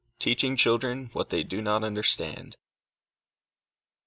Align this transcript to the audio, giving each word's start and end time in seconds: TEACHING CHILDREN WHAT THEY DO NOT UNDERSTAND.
TEACHING 0.17 0.57
CHILDREN 0.57 1.11
WHAT 1.13 1.29
THEY 1.29 1.43
DO 1.43 1.61
NOT 1.61 1.83
UNDERSTAND. 1.83 2.57